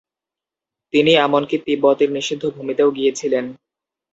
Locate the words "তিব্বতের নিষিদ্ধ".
1.65-2.43